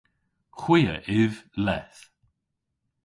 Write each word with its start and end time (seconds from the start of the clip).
Hwi 0.59 0.79
a 0.95 0.97
yv 1.19 1.33
leth. 1.65 2.01